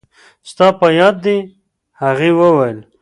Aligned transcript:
ستا 0.49 0.67
په 0.79 0.87
یاد 0.99 1.15
دي؟ 1.25 1.37
هغې 2.01 2.31
وویل. 2.39 2.79